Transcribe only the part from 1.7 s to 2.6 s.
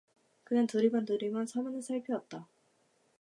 살피었다.